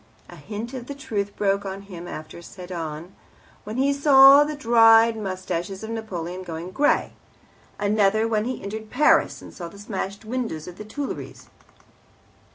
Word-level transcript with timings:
A 0.31 0.35
hint 0.35 0.73
of 0.73 0.87
the 0.87 0.95
truth 0.95 1.35
broke 1.35 1.63
on 1.63 1.83
him 1.83 2.07
after 2.07 2.41
Sedan, 2.41 3.13
when 3.65 3.77
he 3.77 3.93
saw 3.93 4.43
the 4.43 4.55
dyed 4.55 5.15
moustaches 5.15 5.83
of 5.83 5.91
Napoleon 5.91 6.41
going 6.41 6.71
grey; 6.71 7.13
another 7.77 8.27
when 8.27 8.45
he 8.45 8.63
entered 8.63 8.89
Paris, 8.89 9.43
and 9.43 9.53
saw 9.53 9.67
the 9.67 9.77
smashed 9.77 10.25
windows 10.25 10.67
of 10.67 10.79
the 10.79 10.85
Tuileries. 10.85 11.49